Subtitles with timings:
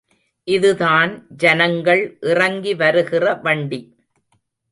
[0.47, 1.27] இதுதான்
[1.29, 2.17] ஜனங்கள்
[2.21, 3.79] இறங்கி வருகிற வண்டி.